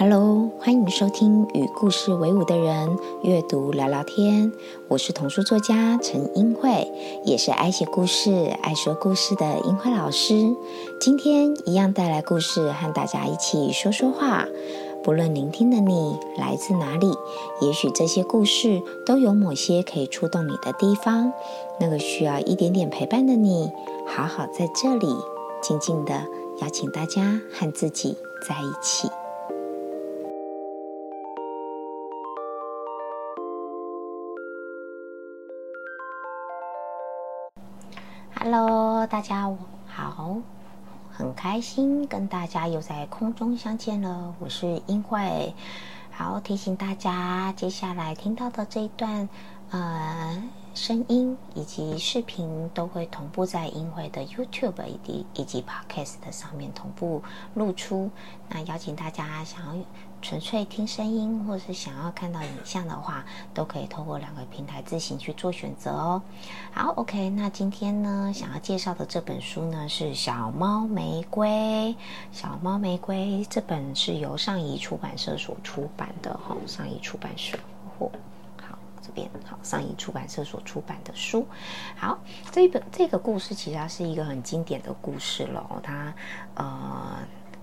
[0.00, 4.52] Hello，欢迎收听与故事为伍的人阅读聊聊天。
[4.86, 6.86] 我是童书作家陈英慧，
[7.24, 10.54] 也是爱写故事、爱说故事的英慧老师。
[11.00, 14.46] 今天一样带来故事，和大家一起说说话。
[15.02, 17.12] 不论聆听的你来自哪里，
[17.60, 21.32] 也许这些故事都有某些可以触动你的地方。
[21.80, 23.68] 那个需要一点点陪伴的你，
[24.06, 25.08] 好好在这里
[25.60, 26.22] 静静的
[26.62, 29.10] 邀请大家和自己在一起。
[38.50, 39.54] Hello，大家
[39.86, 40.38] 好，
[41.12, 44.34] 很开心跟大家又在空中相见了。
[44.38, 45.54] 我是英慧，
[46.10, 49.28] 好提醒大家，接下来听到的这一段，
[49.68, 50.42] 呃。
[50.74, 57.20] 声音以及视频都会同步在音会的 YouTube 以及以及 Podcast 上面同步
[57.54, 58.12] 露出。
[58.48, 59.84] 那邀请大家想要
[60.20, 63.24] 纯粹听声音，或是想要看到影像的话，
[63.54, 66.20] 都可以透过两个平台自行去做选择哦。
[66.72, 71.48] 好，OK，那今天呢，想要介绍的这本书呢是《小猫玫瑰》。
[72.32, 77.56] 小猫玫瑰这本是由上译出版社所出版的哈，上译出版社。
[77.98, 78.10] 好
[79.00, 81.46] 这边好，上译出版社所出版的书。
[81.96, 82.18] 好，
[82.50, 86.12] 这一本这个故事其实它是一个很经典的故事了，它
[86.56, 87.18] 呃。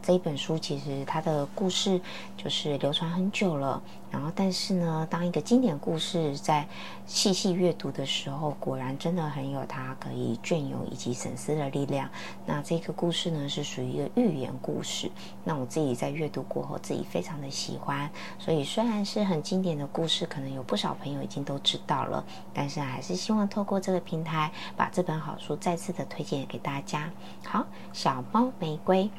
[0.06, 2.00] 这一本书其实它的故事
[2.38, 3.82] 就是流传很久了，
[4.12, 6.68] 然后但是呢，当一个经典故事在
[7.08, 12.08] 细细阅读的时候，果然真的很有它可以隽永以及深思的力量。
[12.46, 15.10] 那这个故事呢是属于一个寓言故事，
[15.44, 27.10] 那我自己在阅读过后自己非常的喜欢，所以虽然是很经典的故事，可能有不少朋友已经都知道了，但是还是希望透过这个平台把这本好书再次的推荐给大家。
[27.44, 29.10] 好，小猫玫瑰。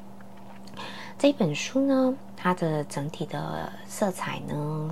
[1.19, 4.91] 这本书呢，它的整体的色彩呢，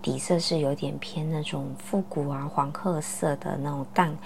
[0.00, 4.16] 底色是有点偏那种复古啊，黄褐色的那种淡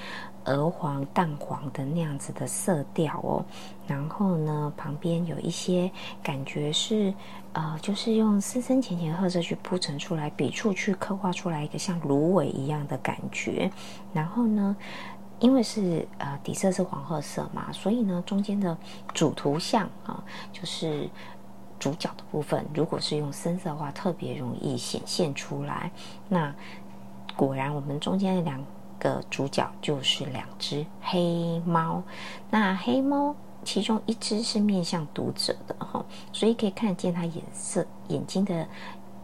[0.45, 3.45] 鹅黄、淡黄的那样子的色调哦。
[3.87, 5.91] 然后呢，旁边有一些
[6.23, 7.13] 感觉是
[7.53, 13.69] 呃，就是用深深浅浅褐色去铺陈出来，笔触去刻画出来一个像芦苇一样的感觉。
[14.13, 14.77] 然后呢，
[15.41, 18.77] 因为是呃底色是黄褐色嘛，所以呢，中间的
[19.13, 21.11] 主图像啊，就是。
[21.81, 25.91] 主角的部分，如果是用深色的话，特别容易显现出来。
[26.29, 26.55] 那
[27.35, 28.63] 果然，我们中间的两
[28.99, 32.03] 个主角就是两只黑猫。
[32.51, 33.35] 那黑猫
[33.65, 38.69] 其中一只是面向读者的哈，所以可以看见它眼色眼睛的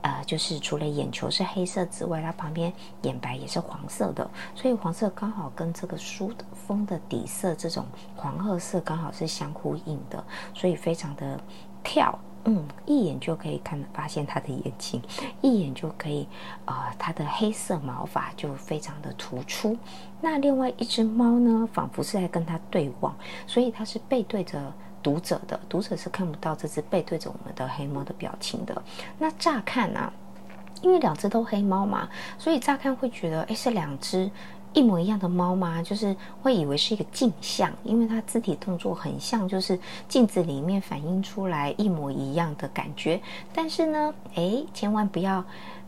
[0.06, 2.72] 呃，就是除了眼球是黑色之外，它旁边
[3.03, 7.84] 眼白也是黄色的，所以黄色刚好跟这个书的封的底色这种
[8.15, 10.25] 黄褐色刚好是相呼应的，
[10.55, 11.41] 所以非常的
[11.83, 12.17] 跳。
[12.44, 15.03] 嗯，一眼就可以看发现它的眼睛，
[15.43, 16.28] 一眼就可以，
[16.65, 19.77] 啊，它的黑色毛发就非常的突出。
[20.21, 23.12] 那另外一只猫呢，仿佛是在跟它对望，
[23.49, 24.73] 所以它是背对着
[25.06, 28.83] 读者的，读者是看不到这只背对着我们的黑猫的表情的。
[29.17, 30.12] 那乍看啊，
[30.83, 34.28] 因为两只都黑猫嘛，所以乍看会觉得，哎，是两只。
[34.72, 35.81] 一模一样的猫吗？
[35.81, 39.78] 就是会以为是一个镜像，因为它肢体动作很像，就是
[40.09, 43.21] 镜子里面反映出来一模一样的感觉。
[43.55, 45.44] 但是呢，哎，千万不要，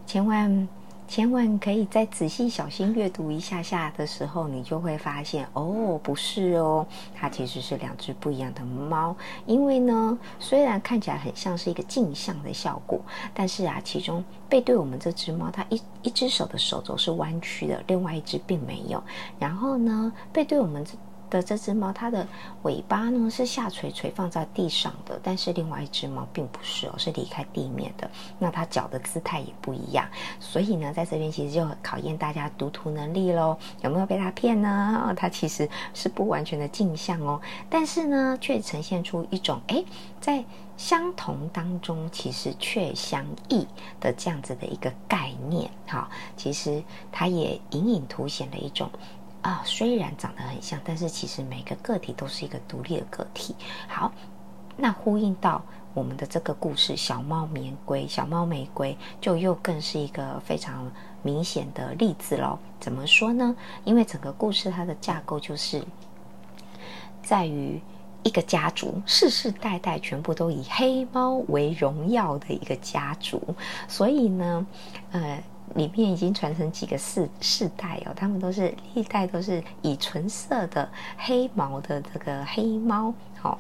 [0.07, 0.69] 千万。
[1.09, 9.17] 千万可以再仔细小心阅读一下下的时候，你就会发现哦，不是哦，它其实是两只不一样的猫。
[9.47, 13.01] 因为呢，虽然看起来很像是一个镜像的效果，
[13.33, 19.03] 但是啊，其中背对我们这只猫，它一一只手的手肘是弯曲的，另外一只并没有。
[19.39, 20.93] 然后呢，背对我们这。
[21.31, 22.27] 的这只猫，它的
[22.63, 28.11] 尾巴呢是下垂垂放在地上的，但是另外一只猫并不是哦，是离开地面的。
[28.39, 30.09] 那它脚的姿态也不一样，
[30.41, 33.57] 所以呢，在这边其实就考验大家读图能力喽。
[33.83, 35.15] 有没有被它骗呢？
[35.17, 39.85] 它其实是不完全的镜像哦，但是呢，却呈现出一种哎，
[40.21, 40.45] 在
[40.77, 43.67] 相同当中其实却相异
[44.01, 45.69] 的这样子的一个概念。
[45.89, 48.89] 好，其实它也隐隐凸显了一种。
[49.49, 53.57] 啊，虽然长得很像，但是其实每个个体都是一个独立的个体。
[53.89, 54.13] 好，
[54.77, 55.63] 那呼应到
[55.95, 60.93] 我们的这个故事，小猫玫瑰，小猫玫瑰就又更是一个非常
[61.23, 62.59] 明显的例子喽。
[62.79, 63.57] 怎么说呢？
[63.85, 65.83] 因为整个故事它的架构就是
[67.23, 67.81] 在于
[68.25, 73.43] 一个家族，世世代代全部都以黑猫为荣耀的一个家族，
[73.89, 74.67] 所以呢，
[75.13, 75.43] 呃。
[75.75, 83.13] 里面已经传承几个世世代哦，他们都是历代都是以纯色的黑毛的这个黑猫
[83.43, 83.57] 哦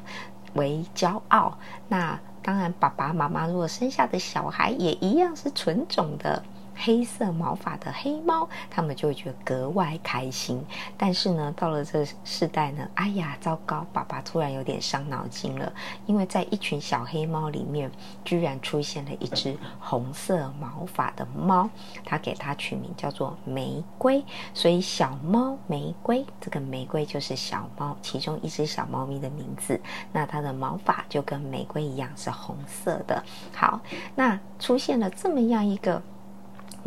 [0.54, 1.56] 为骄傲。
[1.88, 6.42] 那当然爸爸妈妈如果生下的小孩也一样是纯种的。
[6.78, 10.64] 黑色毛发的黑猫，他们就会觉得格外开心。
[10.96, 13.84] 但是呢，到了这世代呢，哎呀，糟糕！
[13.92, 15.72] 爸爸突然有点伤脑筋了，
[16.06, 17.90] 因为在一群小黑猫里面，
[18.24, 21.68] 居然出现了一只红色毛发的猫，
[22.04, 24.24] 他给它取名叫做玫瑰。
[24.54, 29.80] 所以小猫玫瑰，这个玫瑰就是小猫其中一只小猫咪的名字。
[30.12, 33.22] 那它的毛发就跟玫瑰一样是红色的。
[33.52, 33.80] 好，
[34.14, 36.00] 那出现了这么样一个。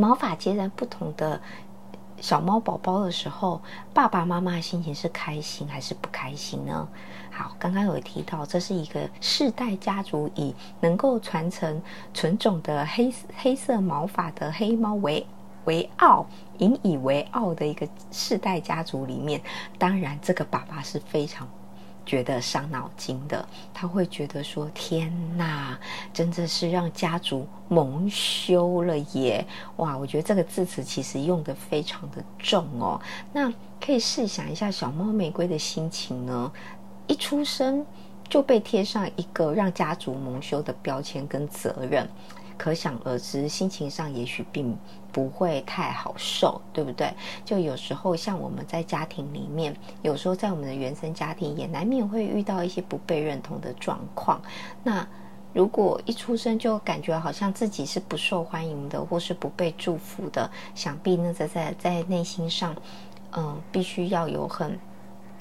[0.02, 1.40] 毛发截然不同的
[2.20, 3.62] 小猫宝宝的时候，
[3.94, 6.88] 爸爸妈妈的心情是开心还是不开心呢？
[7.30, 11.80] 好，刚刚有提到，这是一个世代家族以能够传承
[12.16, 15.24] 纯种的黑黑色毛发的黑猫为
[15.66, 16.26] 为傲，
[16.58, 19.40] 引以为傲的一个世代家族里面，
[19.78, 21.48] 当然这个爸爸是非常。
[22.06, 25.80] 觉得伤脑筋的，他会觉得说：“天哪，
[26.14, 29.46] 真的是让家族蒙羞了耶！”
[29.78, 33.00] 哇，我觉得这个字词其实用的非常的重哦。
[33.32, 36.52] 那可以试想一下小猫玫瑰的心情呢？
[37.08, 37.86] 一出生
[38.30, 42.08] 就被贴上一个让家族蒙羞的标签跟责任。
[42.58, 44.78] 可想而知，心情上也许并
[45.12, 47.14] 不会太好受，对不对？
[47.44, 54.42] 就有时候像我们在家庭里面，有时候在我们的原生家庭也难免会遇到一些不被认同的状况。
[54.84, 55.06] 那
[55.54, 62.76] 如果一出生就感觉好像自己是不受欢迎的，或是不被祝福的，想必那在在在内心上，
[63.32, 64.80] 嗯，必须要有很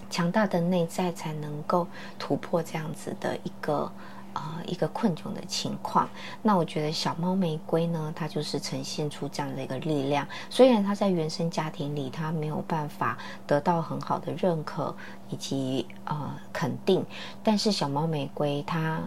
[0.08, 1.86] 强大的内在，才能够
[2.18, 3.92] 突破这样子的一个。
[4.32, 6.08] 啊，一个困窘的情况。
[6.42, 10.26] 那我觉得小猫玫瑰呢，它就是呈现出这样的一个力量。
[10.48, 14.94] 虽然它在原生家庭里，它没有办法得到很好的认可
[15.28, 17.04] 以及呃肯定，
[17.42, 19.00] 但是小猫玫瑰它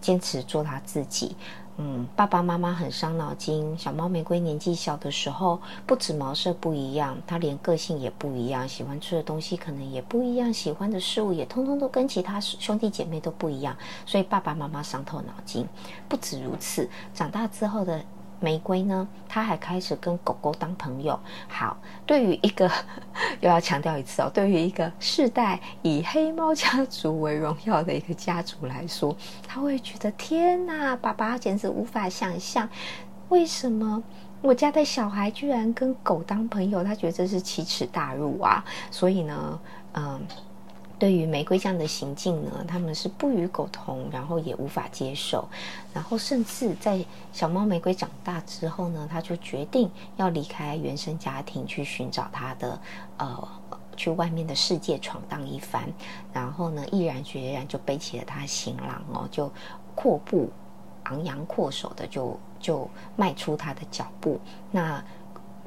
[0.00, 1.36] 坚持做它自己。
[1.80, 3.78] 嗯，爸爸妈妈很伤脑筋。
[3.78, 15.64] 小猫玫瑰年纪小的时候，不止毛色不一样，它连个性也不一样，喜欢吃的东西可能也不一样，喜欢的事物也通通都跟其他兄弟姐妹都不一样，所以爸爸妈妈伤透脑筋。
[16.08, 18.04] 不止如此，长大之后的。
[18.40, 19.06] 玫瑰呢？
[19.28, 21.18] 他还开始跟狗狗当朋友。
[21.48, 21.76] 好，
[22.06, 22.70] 对于一个
[23.40, 32.68] 又要强调一次哦，对于一个世代以黑猫家族为荣耀的一个家族来说，他会觉得天哪，爸爸简直无法想象，
[33.28, 34.02] 为什么
[34.40, 36.82] 我家的小孩居然跟狗当朋友？
[36.84, 38.64] 他觉得这是奇耻大辱啊！
[38.90, 39.60] 所以呢，
[39.94, 40.20] 嗯。
[40.98, 45.48] 对于玫瑰这样的行径呢，他们是不予苟同，然后也无法接受，
[45.94, 52.80] 然后甚至在小猫玫瑰长大之后呢，他就决定要离开原生家庭，去寻找他的
[53.18, 53.48] 呃，
[53.96, 55.84] 去外面的世界闯荡一番，
[56.32, 59.48] 然后呢，毅然决然就背起了他的行囊哦，就
[59.94, 60.50] 阔步
[61.04, 64.40] 昂扬阔手的就就迈出他的脚步。
[64.72, 65.00] 那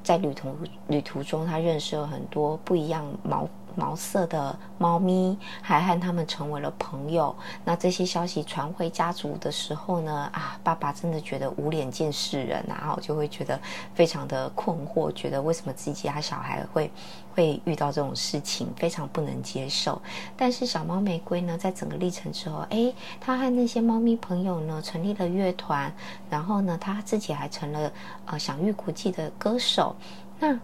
[0.04, 0.54] 在旅途
[0.88, 3.48] 旅途中，他认识了很多不一样毛。
[3.76, 7.36] 毛色的猫咪还和他们成为了朋友。
[7.64, 10.30] 那这些消息传回家族的时候呢？
[10.34, 13.60] 啊，爸爸真的觉得无脸见世人，然后就会觉得
[13.94, 16.92] 非常的困惑，觉得为什么自己家小孩会
[17.34, 20.02] 会遇到这种事情，非常不能接受。
[20.38, 25.94] 但是小猫玫瑰呢，在整个历程之后，哎，他和那些猫咪朋友呢，成立了乐团，
[26.30, 27.92] 然后呢，他自己还成了
[28.26, 29.96] 呃享誉国际的歌手。
[30.40, 30.60] 那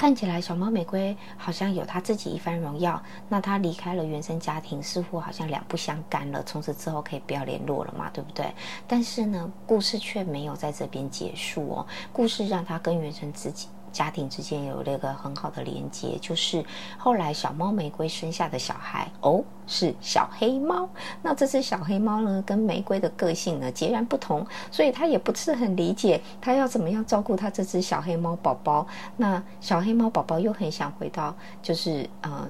[0.00, 8.50] 看起来小猫玫瑰好像有他自己一番荣耀，那他离开了原生家庭，似乎好像两不相干了，从此之后可以不要联络了嘛，对不对？
[8.88, 13.68] 但是呢，故事却没有在这边结束哦，故事让他跟原生自己。
[13.92, 16.64] 家庭之间有了一个很好的连接，就是
[16.98, 20.88] 后来小猫玫瑰生下的小孩哦，是小黑猫。
[21.22, 28.86] 那这只小黑猫呢，跟玫瑰的个性呢截然不同，所以它也不是很理解它要怎么样照顾它这只小黑猫宝宝。
[29.16, 32.48] 那小黑猫宝宝又很想回到就是呃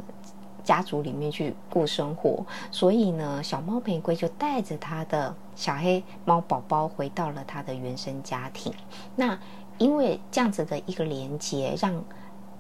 [0.62, 8.72] 家族里面去过生活，所以呢，小猫玫瑰就带着它的小黑猫宝宝回到了它的原生家庭。
[9.16, 9.36] 那
[9.80, 12.04] 因为这样子的一个连接，让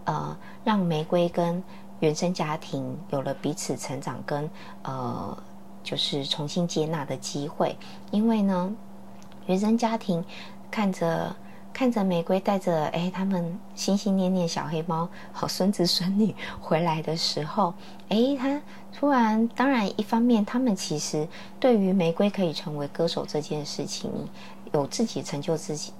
[0.04, 1.62] 呃让玫瑰跟
[2.00, 4.48] 原生家庭有了彼此成长跟
[4.84, 5.36] 呃
[5.84, 7.76] 就是重新接纳的机会。
[8.10, 8.74] 因为呢，
[9.44, 10.24] 原生家庭
[10.70, 11.36] 看着
[11.74, 17.74] 看着玫瑰带着哎他们心心念念小黑猫和孙子孙女回来的时候，
[18.08, 18.62] 哎他
[18.94, 21.28] 突然当然一方面他们其实
[21.60, 24.10] 对于玫瑰可以成为歌手这件事情
[24.72, 25.92] 有自己成就自己。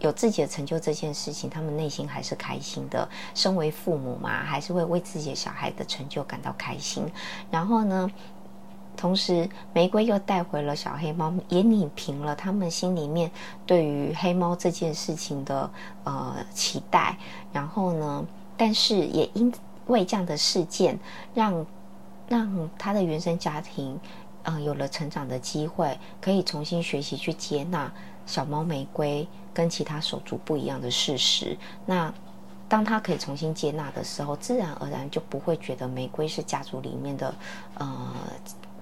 [0.00, 3.08] 有自己的成就这件事情，他们内心还是开心的。
[3.34, 7.06] 身为父母嘛，还是会为自己的小孩的成就感到开心。
[7.50, 8.10] 然后呢，
[8.96, 13.30] 同时玫瑰又带回了小黑猫，也拧平了他们心里面
[13.64, 15.70] 对于黑猫这件事情的
[16.04, 17.16] 呃期待。
[17.52, 18.26] 然后呢，
[18.56, 19.52] 但是也因
[19.86, 20.98] 为这样的事件，
[21.34, 21.66] 让
[22.28, 23.98] 让他的原生家庭
[24.44, 27.92] 嗯有了成长的机会，可以重新学习去接纳
[28.30, 31.58] 小猫玫瑰跟其他手足不一样的事实。
[31.84, 32.14] 那
[32.68, 37.34] 当他可以重新接纳的时候，自然而然就不会觉得玫瑰是家族里面的，
[37.74, 38.14] 呃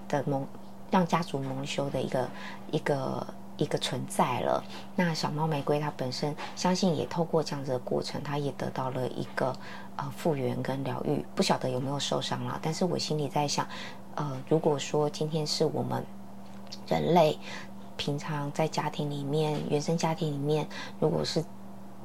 [0.07, 0.45] 的蒙
[0.91, 2.29] 让家族蒙羞的一个
[2.71, 3.27] 一个
[3.57, 4.63] 一个存在了。
[4.95, 9.55] 那小猫玫瑰它本身相信也透过这样子的过程，它也得到了一个
[9.95, 11.25] 呃复原跟疗愈。
[11.33, 13.67] 不晓得有没有受伤了，但是我心里在想，
[14.13, 16.05] 呃，如果说今天是我们
[16.87, 17.39] 人类
[17.99, 20.65] 平常在家庭里面原生家庭里面，
[21.01, 21.43] 如果是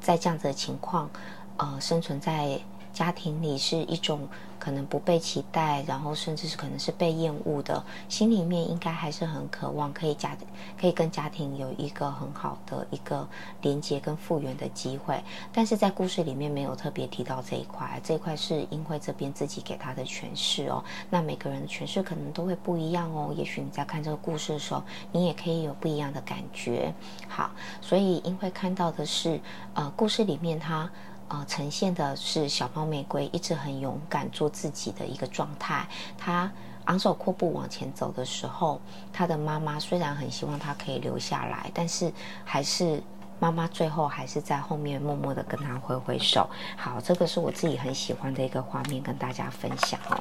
[0.00, 1.08] 在这样子的情况。
[1.56, 2.58] 呃，生存在
[2.92, 4.28] 家庭里是一种
[4.64, 10.34] 可能不被期待，然后甚至是可能是被厌恶的，心里面应该还是很渴望可以家
[10.80, 13.28] 可以跟家庭有一个很好的一个
[13.60, 15.22] 连接跟复原的机会。
[15.52, 20.82] 但是在故事里面没有特别提到这一块，这一块是英惠这边自己给他的诠释哦。
[21.10, 23.34] 那每个人的诠释可能都会不一样哦。
[23.36, 26.94] 也许你在看这个故事的时候，你也可以有不一样的感觉。
[27.28, 27.50] 好，
[27.82, 29.38] 所以英惠看到的是，
[29.74, 30.90] 呃，故事里面他。
[31.28, 35.86] 呃，呈现的是小猫玫瑰一直很勇敢做自己的一个状态。
[36.18, 36.50] 它
[36.84, 38.80] 昂首阔步往前走的时候，
[39.12, 42.12] 它的妈妈虽然很希望它可以留下来，但是
[42.44, 43.02] 还是
[43.40, 46.48] 妈妈最后还是在后面默默的跟它挥挥手。
[46.76, 50.20] 好，这个是我自己很喜欢的一个画面，跟大家分享哦。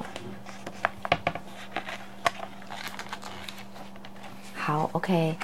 [4.55, 5.36] 好，OK，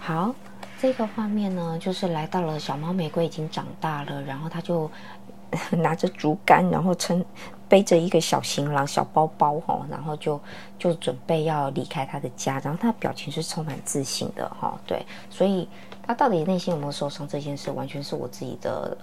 [0.00, 0.34] 好。
[0.80, 4.90] 这个画面呢，就是来到了小猫玫瑰已经长大了，然后他就
[5.70, 7.24] 拿着竹竿，然后撑
[7.68, 10.40] 背着一个小行囊、小包包哈，然后就
[10.78, 15.68] 就准备要离开他的家，然后他的表情是充满自信的哈，对，所以
[16.06, 18.96] 他到底内心有没有受伤这件事，完全是我自己的。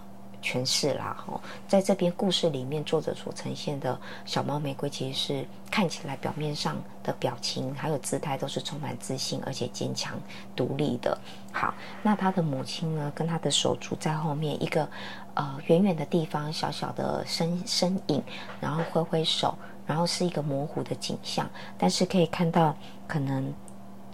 [0.43, 10.19] 诠释啦，吼，在这边故事里面，作者所呈现的小猫玫瑰，其实是看起来表面上的表情还有姿态都是充满自信而且坚强
[10.53, 11.17] 独立的。
[11.53, 11.73] 好，
[12.03, 14.87] 那他的母亲呢，跟他的手足在后面一个
[15.33, 18.21] 呃远远的地方，小小的身身影，
[18.59, 19.57] 然后挥挥手，
[19.87, 22.75] 然后是一个模糊的景象，但是可以看到
[23.07, 23.53] 可能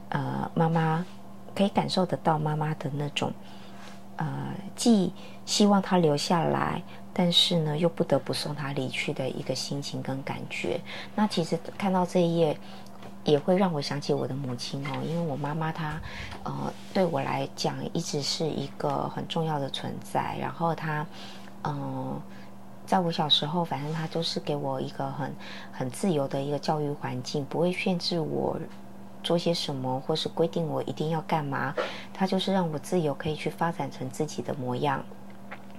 [0.09, 1.03] 呃妈妈
[1.55, 3.33] 可以感受得到妈妈的那种。
[4.19, 5.13] 呃，既
[5.45, 6.83] 希望他留下来，
[7.13, 10.79] 但是呢，又不得不送他离去的一个心情跟感觉。
[11.15, 12.57] 那其实看到这一页，
[13.23, 16.01] 也会让我想起我的母亲哦，因为我妈妈她，
[16.43, 20.38] 呃，对我来讲一直是一个很重要的存在。
[20.38, 21.07] 然后她，
[21.63, 22.21] 嗯，
[22.85, 25.33] 在我小时候，反正她就是给我一个很
[25.71, 28.59] 很自由的一个教育环境，不会限制我。
[29.23, 31.73] 做些什么，或是规定我一定要干嘛，
[32.13, 35.03] 他就是让我自由，可以去发展成自己的模样。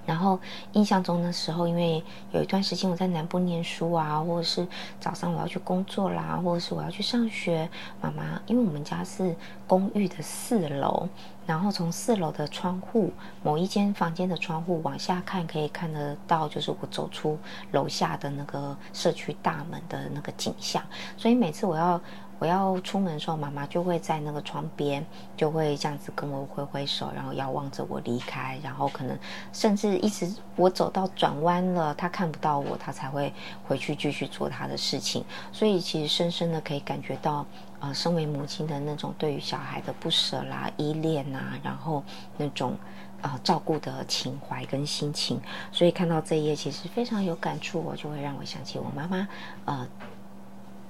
[0.07, 0.41] 然后
[0.73, 4.67] 印象中的时候，因为有一段时间我在南部念书啊，或者是
[4.99, 7.69] 早上我要去工作啦，或者是我要去上学，
[8.01, 9.37] 妈妈，因为我们家是
[9.69, 11.07] 公寓的四楼，
[11.47, 13.13] 然后从四楼的窗户
[13.45, 17.39] 某一间房间的窗户往下看，可以看得到，就是我走出
[17.71, 20.83] 楼下的那个社区大门的那个景象，
[21.17, 22.01] 所以每次我要。
[22.41, 25.05] 我要出门的时候，妈妈就会在那个窗边，
[25.37, 29.17] 就会这样子跟我挥挥手，然后遥望着我离开，然后可能
[29.53, 33.31] 甚至一直我走到转弯了，她看不到我，她才会
[33.69, 35.23] 回去继续做她的事情。
[35.53, 37.45] 所以其实深深的可以感觉到，
[37.79, 42.03] 呃，身为母亲的那种对于小孩的不舍啦、依恋呐，然后
[42.39, 42.75] 那种
[43.21, 45.39] 呃照顾的情怀跟心情。
[45.71, 49.29] 所以看到这一页，其实非常有感触，我就会让我想起我妈妈，
[49.67, 49.87] 呃。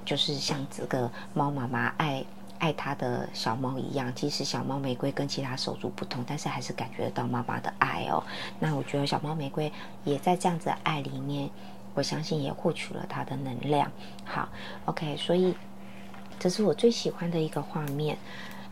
[0.04, 2.24] 就是像这个猫妈妈爱
[2.58, 8.22] 爱它的小猫一样，即使小猫玫瑰跟其他手足不同，但是还是感觉得到妈妈的爱哦。
[8.58, 9.72] 那我觉得小猫玫瑰
[10.04, 11.48] 也在这样子的爱里面，
[11.94, 13.90] 我相信也获取了它的能量。
[14.24, 14.48] 好
[14.84, 15.54] ，OK，所以
[16.38, 18.18] 这是我最喜欢的一个画面。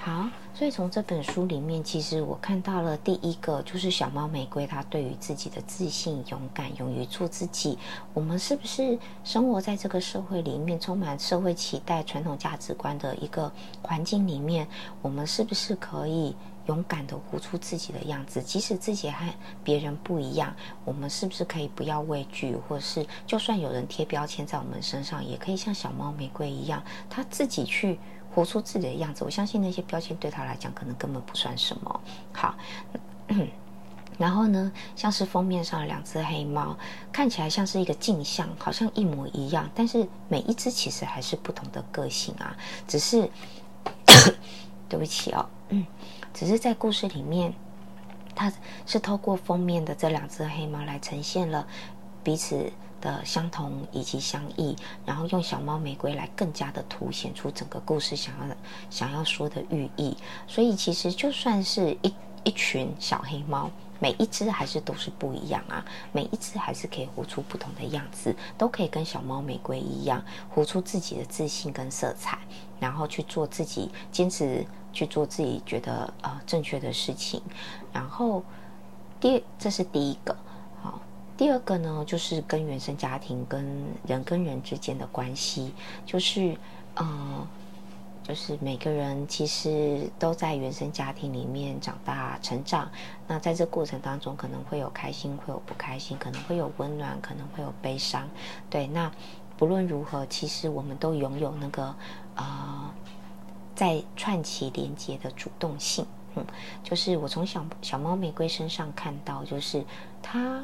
[0.09, 7.79] 好，所以从这本书里面，其实我看到了第一个，就是小猫玫瑰它对于自己的自信、勇敢、勇于做自己。
[8.15, 14.67] 我们是不是生活在这个社会里面，充满社会期待、传统价值观的一个环境里面？
[15.03, 16.35] 我们是不是可以
[16.69, 18.41] 勇敢的活出自己的样子？
[18.41, 19.31] 即使自己和
[19.63, 27.99] 别人不一样，我们是不是可以不要畏惧，或是就算有人贴标签在我们身上，也可以像小猫玫瑰一样，它自己去。
[28.39, 32.01] 活出自己的样子，我相信那些标签对他来讲可能根本不算什么。
[32.33, 32.55] 好，
[34.17, 36.79] 然后呢，像是封面上两只黑猫，
[37.11, 42.57] 看起来像是一个镜像，好像一模一样，但是每一只其实还是不同的个性啊。
[42.87, 43.29] 只是，
[44.89, 45.85] 对不起哦，嗯，
[46.33, 47.53] 只是在故事里面，
[48.37, 48.53] 它
[48.87, 51.67] 是透过封面的这两只黑猫来呈现了
[52.23, 58.57] 彼此的相同以及相异，然后用小猫玫瑰来更加的凸显出整个故事想要
[58.91, 60.17] 想要说的寓意。
[60.47, 62.15] 所以其实就算是一
[62.45, 63.71] 一群小黑猫。
[64.01, 72.39] 每一只还是都是不一样啊，每一只还是可以活出不同的样子，都可以跟小猫玫瑰一样，活出自己的自信跟色彩，
[72.79, 77.43] 然后去做自己，坚持去做自己觉得呃正确的事情。
[77.93, 78.41] 然后
[79.19, 80.37] 第这是第一个，
[81.39, 83.65] 第二个呢就是跟原生家庭跟
[84.07, 85.73] 人跟人之间的关系，
[86.05, 86.55] 就是
[86.97, 87.47] 嗯。
[88.25, 92.87] 就是每个人其实都在原生家庭里面长大成长，
[93.27, 98.29] 那在这过程当中可能会有开心，会有不开心，可能会有温暖，可能会有悲伤。
[98.69, 99.11] 对，那
[99.57, 101.95] 不论如何，其实我们都拥有那个
[102.37, 102.91] 呃，
[103.75, 106.05] 在串起连接的主动性。
[106.35, 106.45] 嗯，
[106.85, 109.83] 就是我从小小猫玫瑰身上看到，就是
[110.21, 110.63] 它。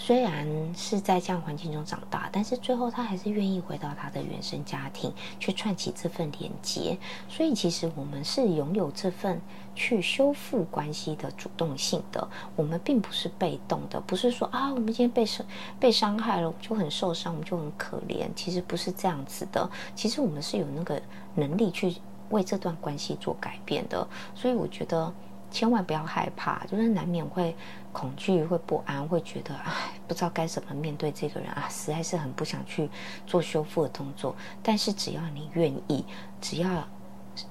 [0.00, 6.96] 虽然是在这样环境中长大，但是最后他还是愿意回到他的原生家庭，去串起这份连接。
[7.28, 9.40] 所以，其实我们是拥有这份
[9.74, 12.26] 去修复关系的主动性的。
[12.54, 15.44] 我们并不是被动的，不是说啊，我们今天被伤
[15.80, 18.28] 被伤害了，就很受伤，我们就很可怜。
[18.36, 19.68] 其实不是这样子的。
[19.96, 21.02] 其实我们是有那个
[21.34, 21.96] 能力去
[22.30, 24.06] 为这段关系做改变的。
[24.34, 25.12] 所以，我觉得。
[25.50, 27.56] 千万不要害怕，就是难免会
[27.98, 29.72] 恐惧、会不安、会觉得唉，
[30.06, 32.88] 不知道该怎么面对这个人啊，实在是很不想去
[33.26, 34.36] 做修复的动作。
[34.62, 36.04] 但是只要你愿意，
[36.40, 36.86] 只要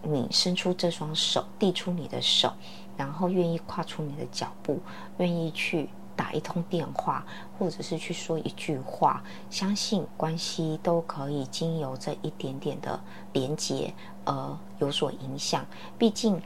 [0.01, 2.54] 你伸出这双手，递出你的手，
[2.96, 4.80] 然后愿意跨出你的脚步，
[5.18, 7.25] 愿意去打一通电话，
[7.60, 12.98] 或者是去说一句话，相信关系都可以经由这一点点的
[13.34, 13.93] 连接
[14.24, 15.65] 而有所影响。
[15.98, 16.41] 毕竟。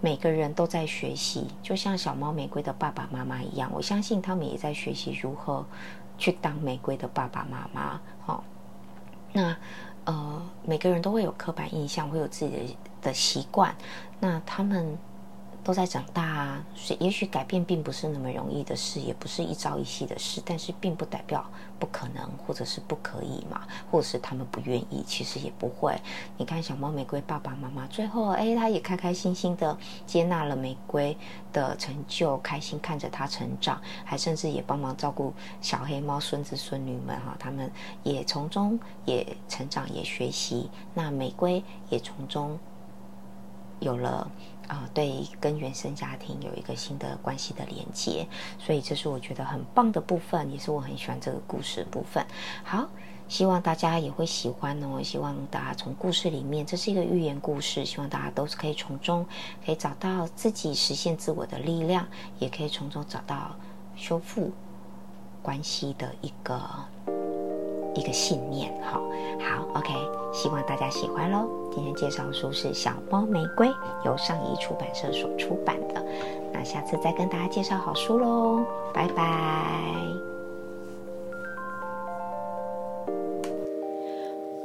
[0.00, 5.64] 每个人都在学习，就像小猫玫瑰的爸爸妈妈一样，我相信他们也在学习如何
[6.18, 8.00] 去当玫瑰的爸爸妈妈。
[8.24, 8.44] 好，
[9.32, 9.56] 那
[10.04, 13.74] 呃，每个人都会有刻板印象，会有自己的的习惯，
[14.20, 14.98] 那他们。
[15.66, 21.44] 都在长大啊，所以也许改变并不是那么容易的事，也不是一朝一夕的事，但是并不代表
[21.76, 26.00] 不可能或者是不可以嘛，或者是他们不愿意，其实也不会。
[26.36, 29.76] 你看小猫玫瑰爸爸妈妈最后，哎，他也开开心心的
[30.06, 31.18] 接纳了玫瑰
[31.52, 37.68] 的成就，开心看着它成长，还甚至也帮忙照顾小黑猫孙子孙女们哈，他们
[38.04, 42.56] 也从中也成长也学习，那玫瑰也从中
[43.80, 44.30] 有了。
[44.68, 48.26] 啊，对，跟原生家庭有一个新的关系的连接，
[48.58, 52.26] 所以这是我觉得很棒的部分，也是我很喜欢这个故事的部分。
[52.64, 52.88] 好，
[53.28, 55.02] 希望大家也会喜欢哦。
[55.02, 59.24] 希望大家从故事里面，这是一个寓言故事，希望大家都是可以从中
[59.64, 62.06] 可以找到自己实现自我的力量，
[62.38, 63.54] 也可以从中找到
[63.94, 64.50] 修复
[65.42, 66.60] 关系的一个。
[68.00, 69.00] 一个信念，哈
[69.40, 69.92] 好，OK，
[70.32, 71.48] 希望大家喜欢喽。
[71.74, 73.68] 今天介绍书是《小猫玫瑰》，
[74.04, 76.04] 由上译出版社所出版的。
[76.52, 80.35] 那下次再跟大家介绍好书喽，拜拜。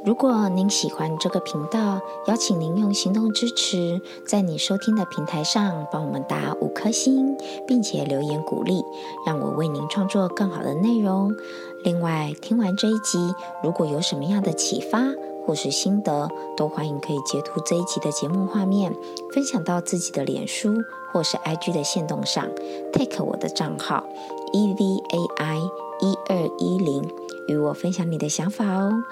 [0.04, 7.38] 如果您喜欢这个频道，邀请您用行动支持，在你收听的平台上帮我们打五颗星，
[7.68, 8.84] 并且留言鼓励，
[9.28, 11.36] 让我为您创作更好的内容。
[11.84, 13.20] 另外，听完这一集，
[13.64, 15.04] 如果有什么样的启发
[15.46, 18.96] 或是心得，都欢迎可以截图这一集的节目画面，
[19.32, 20.74] 分享到自己的脸书
[21.14, 22.48] 或是 IG 的线动上
[22.92, 24.04] ，take 我的账号
[24.52, 25.58] e v a i
[26.00, 27.08] 一二一零，
[27.48, 29.04] 与我分享你的想法哦。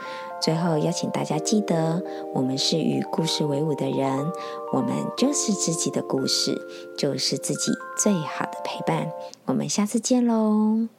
[0.42, 2.02] 最后邀请大家记得，
[2.34, 4.32] 我们是与故事为伍的人，
[4.74, 6.60] 我们就是自己的故事，
[6.98, 9.12] 就是自己最好的陪伴。
[9.46, 10.99] 我们下次见喽。